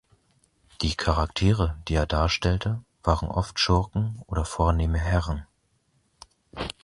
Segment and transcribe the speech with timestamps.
[0.81, 5.45] Die Charaktere, die er darstellte, waren oft Schurken oder vornehme Herren.